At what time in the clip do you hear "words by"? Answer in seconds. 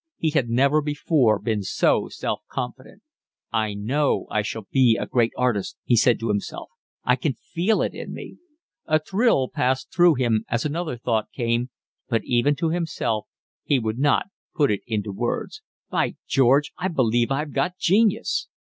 15.11-16.15